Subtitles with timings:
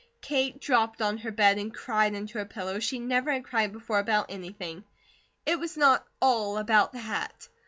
[0.21, 3.71] Kate dropped on her bed and cried into her pillow, as she never had cried
[3.71, 4.83] before about anything.
[5.45, 7.47] It was not ALL about the hat.